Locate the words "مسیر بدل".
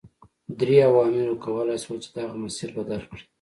2.43-3.01